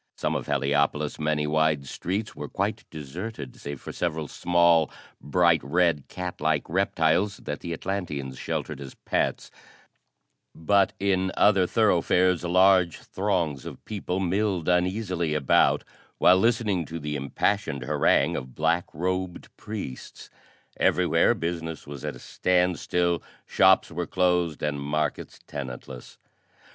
[0.17, 4.89] Some of Heliopolis' many wide streets were quite deserted save for several small,
[5.21, 9.51] bright red cat like reptiles that the Atlanteans sheltered as pets,
[10.55, 15.83] but in other thoroughfares large throngs of people milled uneasily about,
[16.17, 20.31] while listening to the impassioned harangue of black robed priests.
[20.77, 26.17] Everywhere business was at a standstill, shops were closed and markets tenantless.